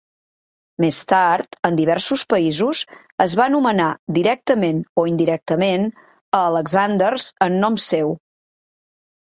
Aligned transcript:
Més 0.83 0.95
tard, 1.11 1.57
en 1.69 1.77
diversos 1.81 2.23
països, 2.35 2.81
es 3.27 3.37
va 3.41 3.47
nomenar 3.57 3.91
directament 4.17 4.83
o 5.03 5.05
indirectament 5.13 5.89
a 6.41 6.43
Alexanders 6.49 7.31
en 7.51 7.65
nom 7.67 7.81
seu. 7.89 8.19